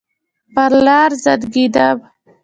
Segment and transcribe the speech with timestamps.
[0.55, 1.97] پر لار زنګېدم.